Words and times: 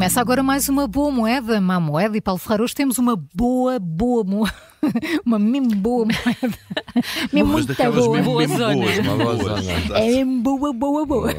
Começa 0.00 0.18
agora 0.18 0.42
mais 0.42 0.66
uma 0.66 0.88
boa 0.88 1.10
moeda, 1.10 1.60
má 1.60 1.78
moeda 1.78 2.16
e 2.16 2.22
Paulo 2.22 2.38
Ferreira. 2.40 2.64
Hoje 2.64 2.74
temos 2.74 2.96
uma 2.96 3.14
boa, 3.34 3.78
boa 3.78 4.24
moeda. 4.24 4.54
uma 5.26 5.38
mesmo 5.38 5.74
boa 5.76 6.06
moeda. 6.06 6.56
mesmo 7.30 7.52
Mas 7.52 7.66
muito 7.66 7.76
boa. 7.76 8.10
mesmo, 8.16 8.24
Boa 8.24 8.38
mesmo 8.38 8.56
zona. 8.56 8.74
boas. 8.74 9.90
É 9.90 10.06
mesmo 10.06 10.40
boa, 10.40 10.72
boa, 10.72 11.04
boa. 11.04 11.30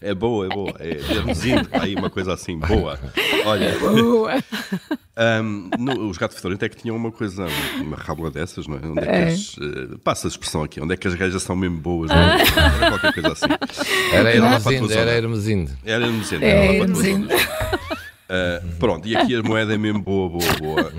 É 0.00 0.14
boa, 0.14 0.46
é 0.46 0.48
boa. 0.48 0.72
É 0.78 0.94
dermezinho, 0.94 1.66
aí 1.72 1.96
uma 1.96 2.08
coisa 2.08 2.32
assim, 2.34 2.56
boa. 2.60 2.96
Olha, 3.44 3.76
Boa. 3.80 4.34
ahm, 5.16 5.70
no- 5.76 6.08
os 6.08 6.16
gatos 6.16 6.36
fedorento 6.36 6.64
é 6.64 6.68
que 6.68 6.76
tinham 6.76 6.94
uma 6.96 7.10
coisa, 7.10 7.44
uma 7.80 7.96
rábula 7.96 8.30
dessas, 8.30 8.68
não 8.68 8.76
é? 8.76 8.86
Onde 8.86 9.00
é 9.00 9.02
que 9.02 9.08
É. 9.08 9.24
as, 9.32 9.56
eh, 9.60 9.96
passa 10.04 10.28
a 10.28 10.30
expressão 10.30 10.62
aqui, 10.62 10.80
onde 10.80 10.94
é 10.94 10.96
que 10.96 11.08
as 11.08 11.14
gajas 11.16 11.42
são 11.42 11.56
mesmo 11.56 11.78
boas, 11.78 12.08
não 12.08 12.16
é? 12.16 12.40
Era 12.40 12.88
qualquer 13.00 13.14
coisa 13.14 13.32
assim. 13.32 13.46
Era 14.12 14.30
Era 14.30 14.44
lá 14.44 14.60
para 14.60 14.70
a 14.70 14.74
Hermesinde, 14.74 14.78
tua 14.86 14.92
era 14.94 15.04
zona. 15.10 15.16
Hermesinde. 15.16 15.72
Era 15.84 16.04
Hermesinde, 16.06 16.44
É, 16.44 16.76
era 16.76 16.84
Hermesinde. 18.28 18.60
Ah, 18.62 18.62
pronto, 18.78 19.06
e 19.08 19.16
aqui 19.16 19.34
a 19.34 19.42
moeda 19.42 19.74
é 19.74 19.78
mesmo 19.78 20.02
boa, 20.02 20.28
boa, 20.28 20.52
boa. 20.58 20.92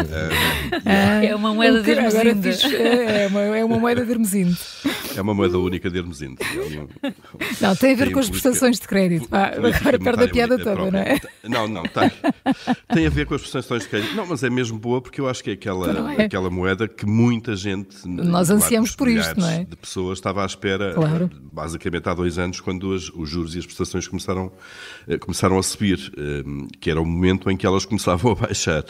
Ah, 0.85 1.23
É 1.23 1.35
uma 1.35 1.53
moeda 1.53 1.81
de 1.81 1.91
fiz, 1.91 2.63
é, 2.63 3.23
é 3.23 3.27
uma, 3.27 3.41
é 3.57 3.65
uma 3.65 3.79
moeda 3.79 4.05
de 4.05 4.11
Hermesinde. 4.11 4.57
É 5.17 5.21
uma 5.21 5.33
moeda 5.33 5.57
única 5.59 5.89
de 5.89 5.97
Hermesinde. 5.97 6.37
É 6.47 6.79
um- 6.79 6.87
Não, 7.61 7.75
tem 7.75 7.93
a 7.93 7.95
ver 7.95 8.05
Tem 8.05 8.13
com 8.13 8.19
as 8.19 8.29
prestações 8.29 8.79
de 8.79 8.87
crédito. 8.87 9.27
Pá, 9.29 9.49
política 9.49 9.77
agora 9.89 9.99
perde 9.99 10.23
a 10.23 10.27
piada 10.27 10.57
toda, 10.57 10.91
não 10.91 10.99
é? 10.99 11.19
própria. 11.19 11.29
Não, 11.43 11.67
não, 11.67 11.83
tem. 11.83 12.11
Tem 12.93 13.07
a 13.07 13.09
ver 13.09 13.25
com 13.25 13.35
as 13.35 13.41
prestações 13.41 13.83
de 13.83 13.89
crédito. 13.89 14.15
Não, 14.15 14.25
mas 14.25 14.43
é 14.43 14.49
mesmo 14.49 14.77
boa 14.77 15.01
porque 15.01 15.19
eu 15.21 15.27
acho 15.29 15.43
que 15.43 15.49
é 15.51 15.53
aquela, 15.53 16.13
é? 16.13 16.25
aquela 16.25 16.49
moeda 16.49 16.87
que 16.87 17.05
muita 17.05 17.55
gente. 17.55 18.07
Nós 18.07 18.49
ansiamos 18.49 18.95
por 18.95 19.07
isto, 19.07 19.39
não 19.39 19.49
é? 19.49 19.63
De 19.65 19.75
pessoas 19.75 20.17
estava 20.17 20.43
à 20.43 20.45
espera, 20.45 20.93
Claro. 20.93 21.29
eh, 21.33 21.37
basicamente 21.51 22.07
há 22.09 22.13
dois 22.13 22.37
anos, 22.37 22.59
quando 22.59 22.93
as- 22.93 23.09
os 23.09 23.29
juros 23.29 23.55
e 23.55 23.59
as 23.59 23.65
prestações 23.65 24.07
começaram, 24.07 24.51
eh, 25.07 25.17
começaram 25.17 25.57
a 25.57 25.63
subir, 25.63 26.11
eh, 26.17 26.43
que 26.79 26.89
era 26.89 27.01
o 27.01 27.05
momento 27.05 27.49
em 27.49 27.57
que 27.57 27.65
elas 27.65 27.85
começavam 27.85 28.31
a 28.33 28.35
baixar. 28.35 28.83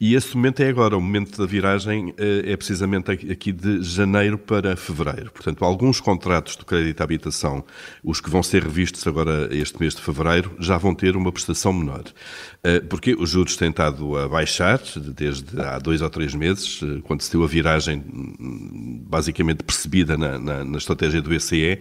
E 0.00 0.14
esse 0.14 0.36
momento 0.36 0.60
é 0.60 0.68
agora, 0.68 0.96
o 0.96 1.00
momento 1.00 1.36
da 1.38 1.46
viragem 1.46 2.14
é 2.18 2.56
precisamente 2.56 3.10
aqui 3.10 3.32
aqui 3.32 3.52
de 3.52 3.82
janeiro 3.82 4.36
para 4.38 4.76
fevereiro. 4.76 5.30
Portanto, 5.32 5.63
alguns 5.64 6.00
contratos 6.00 6.56
de 6.56 6.64
crédito 6.64 7.00
à 7.00 7.04
habitação, 7.04 7.64
os 8.02 8.20
que 8.20 8.30
vão 8.30 8.42
ser 8.42 8.62
revistos 8.62 9.06
agora 9.06 9.48
este 9.54 9.80
mês 9.80 9.94
de 9.94 10.00
fevereiro, 10.02 10.52
já 10.58 10.76
vão 10.78 10.94
ter 10.94 11.16
uma 11.16 11.32
prestação 11.32 11.72
menor. 11.72 12.04
Eh, 12.62 12.80
Porque 12.80 13.14
os 13.14 13.30
juros 13.30 13.56
têm 13.56 13.70
estado 13.70 14.16
a 14.16 14.28
baixar 14.28 14.80
desde 14.96 15.60
há 15.60 15.78
dois 15.78 16.00
ou 16.02 16.10
três 16.10 16.34
meses, 16.34 16.80
eh, 16.82 17.00
quando 17.02 17.22
se 17.22 17.30
deu 17.32 17.42
a 17.44 17.46
viragem 17.46 17.98
hum, 17.98 19.02
basicamente 19.08 19.62
percebida 19.64 20.16
na, 20.16 20.38
na- 20.38 20.64
na 20.64 20.78
estratégia 20.78 21.20
do 21.22 21.30
BCE. 21.30 21.80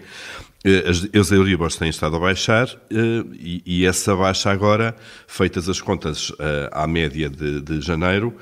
Eh, 0.66 0.90
As, 0.90 1.08
as 1.14 1.32
Euribors 1.32 1.76
têm 1.76 1.90
estado 1.90 2.16
a 2.16 2.20
baixar 2.20 2.68
eh, 2.90 3.24
e, 3.34 3.62
e 3.66 3.86
essa 3.86 4.16
baixa 4.16 4.50
agora, 4.50 4.96
feitas 5.28 5.68
as 5.68 5.82
contas 5.82 6.32
eh, 6.40 6.70
à 6.72 6.88
média 6.88 7.30
de, 7.30 7.60
de 7.62 7.82
janeiro, 7.82 8.34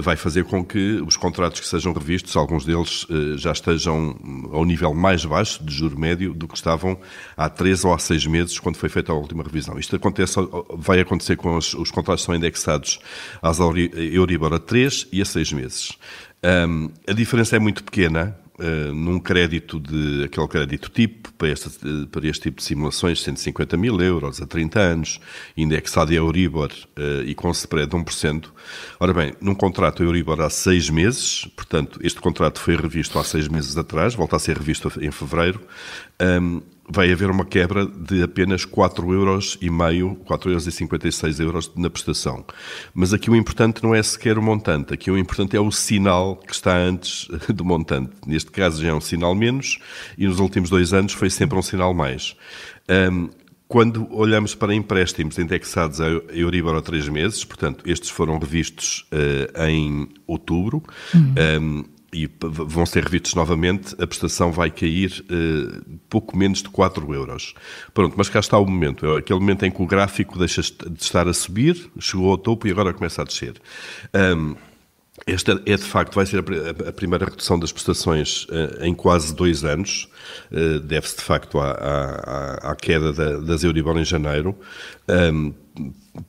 vai 0.00 0.16
fazer 0.16 0.44
com 0.44 0.64
que 0.64 1.02
os 1.06 1.18
contratos 1.18 1.60
que 1.60 1.66
sejam 1.66 1.92
revistos, 1.92 2.34
alguns 2.34 2.64
deles 2.64 3.06
já 3.36 3.52
estejam 3.52 4.16
ao 4.50 4.64
nível 4.64 4.94
mais 4.94 5.22
baixo 5.26 5.62
de 5.62 5.74
juro 5.74 5.98
médio 5.98 6.32
do 6.32 6.48
que 6.48 6.56
estavam 6.56 6.98
há 7.36 7.46
três 7.50 7.84
ou 7.84 7.92
há 7.92 7.98
seis 7.98 8.26
meses, 8.26 8.58
quando 8.58 8.76
foi 8.76 8.88
feita 8.88 9.12
a 9.12 9.14
última 9.14 9.42
revisão. 9.42 9.78
Isto 9.78 9.96
acontece, 9.96 10.36
vai 10.78 10.98
acontecer 11.00 11.36
com 11.36 11.58
os, 11.58 11.74
os 11.74 11.90
contratos 11.90 12.22
que 12.22 12.26
são 12.26 12.34
indexados 12.34 12.98
às 13.42 13.58
Euri- 13.58 13.90
Euribor 13.94 14.54
a 14.54 14.58
três 14.58 15.06
e 15.12 15.20
a 15.20 15.26
seis 15.26 15.52
meses. 15.52 15.92
Ahm, 16.42 16.88
a 17.06 17.12
diferença 17.12 17.56
é 17.56 17.58
muito 17.58 17.84
pequena, 17.84 18.34
Uh, 18.58 18.90
num 18.90 19.20
crédito 19.20 19.78
de 19.78 20.24
aquele 20.24 20.48
crédito 20.48 20.90
tipo 20.90 21.30
para 21.34 21.48
este, 21.48 21.68
para 22.10 22.26
este 22.26 22.44
tipo 22.44 22.56
de 22.56 22.62
simulações, 22.62 23.22
150 23.22 23.76
mil 23.76 24.00
euros 24.00 24.40
a 24.40 24.46
30 24.46 24.80
anos, 24.80 25.20
indexado 25.54 26.10
a 26.10 26.14
Euribor 26.14 26.70
uh, 26.72 27.22
e 27.26 27.34
com 27.34 27.50
spread 27.50 27.90
de 27.90 27.96
1%. 27.96 28.46
Ora 28.98 29.12
bem, 29.12 29.34
num 29.42 29.54
contrato 29.54 30.02
Euribor 30.02 30.40
há 30.40 30.48
seis 30.48 30.88
meses, 30.88 31.46
portanto, 31.54 32.00
este 32.02 32.18
contrato 32.18 32.58
foi 32.58 32.76
revisto 32.76 33.18
há 33.18 33.24
seis 33.24 33.46
meses 33.46 33.76
atrás, 33.76 34.14
volta 34.14 34.36
a 34.36 34.38
ser 34.38 34.56
revisto 34.56 34.90
em 35.02 35.10
fevereiro, 35.10 35.60
um, 36.40 36.62
vai 36.88 37.10
haver 37.12 37.30
uma 37.30 37.44
quebra 37.44 37.86
de 37.86 38.22
apenas 38.22 38.64
4 38.64 39.12
euros 39.12 39.58
e 39.60 39.68
meio, 39.68 40.14
4 40.24 40.50
euros 40.50 40.66
e 40.66 40.72
56 40.72 41.40
euros 41.40 41.70
na 41.76 41.90
prestação. 41.90 42.44
Mas 42.94 43.12
aqui 43.12 43.30
o 43.30 43.36
importante 43.36 43.82
não 43.82 43.94
é 43.94 44.02
sequer 44.02 44.38
o 44.38 44.42
montante, 44.42 44.94
aqui 44.94 45.10
o 45.10 45.18
importante 45.18 45.56
é 45.56 45.60
o 45.60 45.70
sinal 45.70 46.36
que 46.36 46.52
está 46.52 46.76
antes 46.76 47.28
do 47.52 47.64
montante. 47.64 48.12
Neste 48.26 48.50
caso 48.50 48.82
já 48.82 48.90
é 48.90 48.94
um 48.94 49.00
sinal 49.00 49.34
menos 49.34 49.78
e 50.16 50.26
nos 50.26 50.38
últimos 50.38 50.70
dois 50.70 50.92
anos 50.92 51.12
foi 51.12 51.30
sempre 51.30 51.58
um 51.58 51.62
sinal 51.62 51.92
mais. 51.92 52.36
Um, 52.88 53.28
quando 53.68 54.06
olhamos 54.14 54.54
para 54.54 54.72
empréstimos 54.72 55.38
indexados 55.38 56.00
a 56.00 56.06
Euribor 56.32 56.76
a 56.76 56.82
três 56.82 57.08
meses, 57.08 57.44
portanto, 57.44 57.82
estes 57.84 58.10
foram 58.10 58.38
revistos 58.38 59.04
uh, 59.12 59.64
em 59.64 60.08
outubro, 60.24 60.84
um, 61.60 61.84
e 62.24 62.30
vão 62.40 62.86
ser 62.86 63.04
revistos 63.04 63.34
novamente, 63.34 63.94
a 64.02 64.06
prestação 64.06 64.50
vai 64.50 64.70
cair 64.70 65.24
eh, 65.28 65.80
pouco 66.08 66.36
menos 66.36 66.62
de 66.62 66.68
4 66.70 67.12
euros. 67.12 67.54
Pronto, 67.92 68.14
mas 68.16 68.28
cá 68.28 68.40
está 68.40 68.56
o 68.58 68.64
momento. 68.64 69.04
É 69.06 69.18
aquele 69.18 69.38
momento 69.40 69.64
em 69.66 69.70
que 69.70 69.82
o 69.82 69.86
gráfico 69.86 70.38
deixa 70.38 70.62
de 70.62 71.02
estar 71.02 71.28
a 71.28 71.32
subir, 71.34 71.90
chegou 71.98 72.30
ao 72.30 72.38
topo 72.38 72.66
e 72.66 72.70
agora 72.70 72.94
começa 72.94 73.20
a 73.20 73.24
descer. 73.24 73.54
Ahm, 74.14 74.54
esta 75.26 75.60
é 75.66 75.76
de 75.76 75.82
facto, 75.82 76.14
vai 76.14 76.24
ser 76.26 76.38
a 76.38 76.42
pri- 76.42 76.60
a 76.88 76.92
primeira 76.92 77.24
redução 77.24 77.58
das 77.58 77.72
prestações 77.72 78.46
eh, 78.50 78.86
em 78.86 78.94
quase 78.94 79.34
dois 79.34 79.64
anos. 79.64 80.08
Eh, 80.52 80.78
Deve-se 80.78 81.16
de 81.16 81.22
facto 81.22 81.58
à, 81.58 81.70
à- 81.72 82.70
à- 82.72 82.76
queda 82.76 83.12
da- 83.12 83.38
das 83.40 83.64
Euribor 83.64 83.96
em 83.98 84.04
janeiro. 84.04 84.54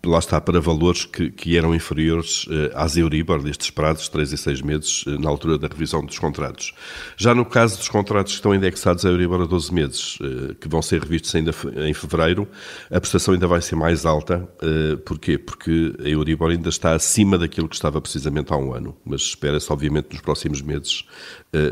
Lá 0.05 0.19
está 0.19 0.39
para 0.41 0.59
valores 0.59 1.05
que, 1.05 1.29
que 1.29 1.57
eram 1.57 1.73
inferiores 1.73 2.45
eh, 2.49 2.71
às 2.75 2.97
Euribor 2.97 3.41
destes 3.41 3.69
prazos, 3.69 4.09
3 4.09 4.33
e 4.33 4.37
6 4.37 4.61
meses, 4.61 5.05
eh, 5.07 5.17
na 5.17 5.29
altura 5.29 5.57
da 5.57 5.67
revisão 5.67 6.05
dos 6.05 6.19
contratos. 6.19 6.73
Já 7.15 7.33
no 7.33 7.45
caso 7.45 7.77
dos 7.77 7.89
contratos 7.89 8.33
que 8.33 8.37
estão 8.37 8.53
indexados 8.53 9.05
a 9.05 9.09
Euribor 9.09 9.41
a 9.41 9.45
12 9.45 9.73
meses, 9.73 10.17
eh, 10.21 10.55
que 10.59 10.67
vão 10.67 10.81
ser 10.81 11.01
revistos 11.01 11.33
ainda 11.35 11.51
em 11.87 11.93
fevereiro, 11.93 12.47
a 12.91 12.99
prestação 12.99 13.33
ainda 13.33 13.47
vai 13.47 13.61
ser 13.61 13.75
mais 13.75 14.05
alta. 14.05 14.47
eh, 14.61 14.97
Porquê? 15.05 15.37
Porque 15.37 15.93
a 16.03 16.07
Euribor 16.07 16.51
ainda 16.51 16.69
está 16.69 16.93
acima 16.93 17.37
daquilo 17.37 17.69
que 17.69 17.75
estava 17.75 18.01
precisamente 18.01 18.51
há 18.51 18.57
um 18.57 18.73
ano, 18.73 18.97
mas 19.05 19.21
espera-se 19.21 19.71
obviamente 19.71 20.09
nos 20.11 20.21
próximos 20.21 20.61
meses 20.61 21.05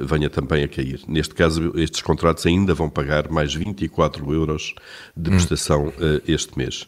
venha 0.02 0.30
também 0.30 0.64
a 0.64 0.68
cair. 0.68 1.02
Neste 1.08 1.36
caso, 1.36 1.72
estes 1.76 2.02
contratos 2.02 2.46
ainda 2.46 2.74
vão 2.74 2.90
pagar 2.90 3.30
mais 3.30 3.54
24 3.54 4.34
euros 4.34 4.74
de 5.16 5.30
prestação 5.30 5.94
eh, 6.00 6.22
este 6.28 6.58
mês. 6.58 6.88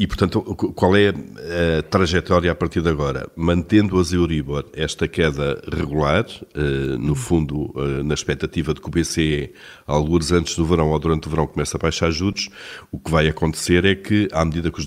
E, 0.00 0.06
portanto, 0.06 0.40
qual 0.74 0.96
é 0.96 1.10
a 1.10 1.82
trajetória 1.82 2.50
a 2.50 2.54
partir 2.54 2.80
de 2.80 2.88
agora? 2.88 3.30
Mantendo 3.36 4.00
as 4.00 4.14
Euribor 4.14 4.64
esta 4.72 5.06
queda 5.06 5.60
regular, 5.70 6.24
eh, 6.54 6.96
no 6.98 7.14
fundo, 7.14 7.70
eh, 7.76 8.02
na 8.02 8.14
expectativa 8.14 8.72
de 8.72 8.80
que 8.80 8.86
o 8.88 8.90
BCE, 8.90 9.52
alguns 9.86 10.32
antes 10.32 10.56
do 10.56 10.64
verão 10.64 10.88
ou 10.88 10.98
durante 10.98 11.26
o 11.26 11.30
verão, 11.30 11.46
comece 11.46 11.76
a 11.76 11.78
baixar 11.78 12.10
juros, 12.10 12.48
o 12.90 12.98
que 12.98 13.10
vai 13.10 13.28
acontecer 13.28 13.84
é 13.84 13.94
que, 13.94 14.26
à 14.32 14.42
medida 14.42 14.70
que 14.70 14.80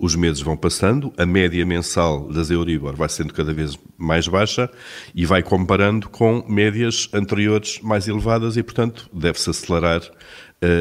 os, 0.00 0.16
meses 0.16 0.40
vão 0.40 0.56
passando, 0.56 1.12
a 1.18 1.26
média 1.26 1.66
mensal 1.66 2.26
das 2.28 2.50
Euribor 2.50 2.96
vai 2.96 3.10
sendo 3.10 3.34
cada 3.34 3.52
vez 3.52 3.78
mais 3.98 4.26
baixa 4.26 4.70
e 5.14 5.26
vai 5.26 5.42
comparando 5.42 6.08
com 6.08 6.42
médias 6.48 7.10
anteriores 7.12 7.78
mais 7.82 8.08
elevadas 8.08 8.56
e, 8.56 8.62
portanto, 8.62 9.06
deve-se 9.12 9.50
acelerar 9.50 10.00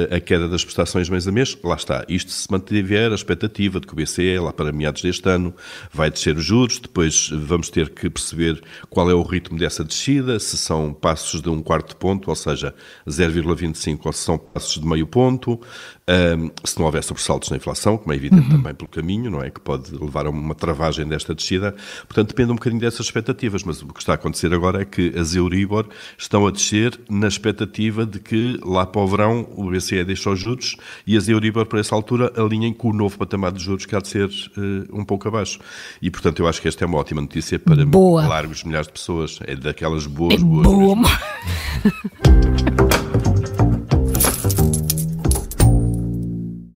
a 0.09 0.19
queda 0.21 0.47
das 0.47 0.63
prestações 0.63 1.09
mês 1.09 1.27
a 1.27 1.31
mês, 1.31 1.57
lá 1.63 1.75
está. 1.75 2.05
Isto 2.07 2.31
se 2.31 2.49
mantiver 2.49 3.11
a 3.11 3.15
expectativa 3.15 3.79
de 3.79 3.85
que 3.85 3.93
o 3.93 3.95
BCE, 3.95 4.39
lá 4.39 4.53
para 4.53 4.71
meados 4.71 5.01
deste 5.01 5.27
ano, 5.27 5.53
vai 5.91 6.09
descer 6.09 6.37
os 6.37 6.45
juros, 6.45 6.79
depois 6.79 7.29
vamos 7.29 7.69
ter 7.69 7.89
que 7.89 8.09
perceber 8.09 8.61
qual 8.89 9.09
é 9.09 9.13
o 9.13 9.21
ritmo 9.21 9.57
dessa 9.57 9.83
descida, 9.83 10.39
se 10.39 10.57
são 10.57 10.93
passos 10.93 11.41
de 11.41 11.49
um 11.49 11.61
quarto 11.61 11.97
ponto, 11.97 12.29
ou 12.29 12.35
seja, 12.35 12.73
0,25, 13.07 13.99
ou 14.05 14.13
se 14.13 14.23
são 14.23 14.37
passos 14.37 14.81
de 14.81 14.87
meio 14.87 15.05
ponto, 15.05 15.59
ehm, 16.07 16.49
se 16.63 16.77
não 16.79 16.85
houver 16.85 17.03
sobressaltos 17.03 17.49
na 17.49 17.57
inflação, 17.57 17.97
como 17.97 18.13
é 18.13 18.15
evidente 18.15 18.49
também 18.49 18.73
pelo 18.73 18.89
caminho, 18.89 19.29
não 19.29 19.43
é? 19.43 19.49
Que 19.49 19.59
pode 19.59 19.91
levar 19.93 20.25
a 20.25 20.29
uma 20.29 20.55
travagem 20.55 21.05
desta 21.05 21.35
descida. 21.35 21.75
Portanto, 22.07 22.29
depende 22.29 22.51
um 22.51 22.55
bocadinho 22.55 22.81
dessas 22.81 23.07
expectativas, 23.07 23.63
mas 23.63 23.81
o 23.81 23.87
que 23.87 23.99
está 23.99 24.13
a 24.13 24.15
acontecer 24.15 24.53
agora 24.53 24.81
é 24.81 24.85
que 24.85 25.13
as 25.17 25.35
Euribor 25.35 25.87
estão 26.17 26.47
a 26.47 26.51
descer 26.51 26.97
na 27.09 27.27
expectativa 27.27 28.05
de 28.05 28.19
que 28.19 28.57
lá 28.63 28.85
para 28.85 29.01
o 29.01 29.07
verão 29.07 29.47
o 29.65 29.71
BCE 29.71 30.03
deixa 30.03 30.29
os 30.29 30.39
juros 30.39 30.75
e 31.05 31.17
as 31.17 31.27
Euribor, 31.27 31.65
para 31.65 31.79
essa 31.79 31.95
altura, 31.95 32.31
alinhem 32.35 32.73
com 32.73 32.89
o 32.89 32.93
novo 32.93 33.17
patamar 33.17 33.51
de 33.51 33.63
juros 33.63 33.85
que 33.85 33.95
há 33.95 33.99
de 33.99 34.07
ser 34.07 34.29
eh, 34.29 34.87
um 34.91 35.03
pouco 35.03 35.27
abaixo. 35.27 35.59
E, 36.01 36.09
portanto, 36.09 36.41
eu 36.41 36.47
acho 36.47 36.61
que 36.61 36.67
esta 36.67 36.83
é 36.83 36.87
uma 36.87 36.97
ótima 36.97 37.21
notícia 37.21 37.59
para 37.59 37.85
Boa. 37.85 38.25
largos 38.27 38.63
milhares 38.63 38.87
de 38.87 38.93
pessoas. 38.93 39.39
É 39.43 39.55
daquelas 39.55 40.05
boas, 40.07 40.35
É 40.35 40.37
boas 40.37 40.63
boa. 40.67 40.95